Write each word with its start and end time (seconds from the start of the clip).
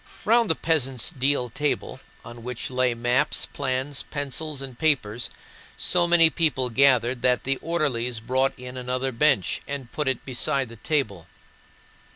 Round 0.25 0.49
the 0.49 0.55
peasant's 0.55 1.11
deal 1.11 1.49
table, 1.51 1.99
on 2.25 2.41
which 2.41 2.71
lay 2.71 2.95
maps, 2.95 3.45
plans, 3.45 4.01
pencils, 4.01 4.59
and 4.59 4.79
papers, 4.79 5.29
so 5.77 6.07
many 6.07 6.31
people 6.31 6.71
gathered 6.71 7.21
that 7.21 7.43
the 7.43 7.57
orderlies 7.57 8.19
brought 8.19 8.57
in 8.57 8.77
another 8.77 9.11
bench 9.11 9.61
and 9.67 9.91
put 9.91 10.07
it 10.07 10.25
beside 10.25 10.69
the 10.69 10.77
table. 10.77 11.27